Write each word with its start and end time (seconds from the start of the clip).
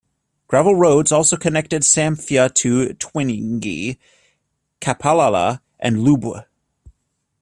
Gravel 0.47 0.73
roads 0.73 1.11
also 1.11 1.37
connect 1.37 1.69
Samfya 1.69 2.51
to 2.55 2.87
Twingi, 2.95 3.99
Kapalala, 4.81 5.61
and 5.79 5.97
Lubwe. 5.97 6.43